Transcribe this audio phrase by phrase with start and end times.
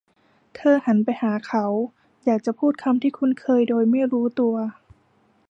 [0.55, 1.65] เธอหันไปหาเขา;
[2.25, 4.55] อยากจะพูดคำที่คุ้นเคยโดยไม่รู้ตัว